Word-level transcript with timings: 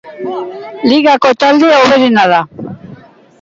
Ligako 0.89 1.29
talde 1.43 1.69
hoberena 1.75 2.25
da. 2.33 2.41